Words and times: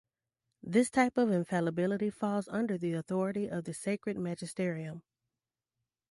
This 0.63 0.89
type 0.89 1.15
of 1.15 1.29
infallibility 1.29 2.09
falls 2.09 2.47
under 2.47 2.75
the 2.75 2.93
authority 2.93 3.47
of 3.47 3.65
the 3.65 3.73
sacred 3.75 4.17
magisterium. 4.17 5.03